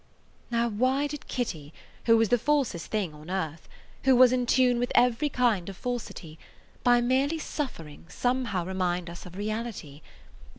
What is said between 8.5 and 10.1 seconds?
remind us of reality?